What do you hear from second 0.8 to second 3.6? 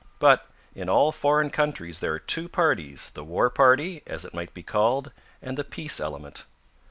all foreign countries there are two parties, the war